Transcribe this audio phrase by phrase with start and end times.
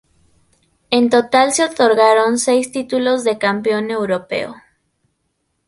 [0.89, 4.55] En total se otorgaron seis títulos de campeón europeo.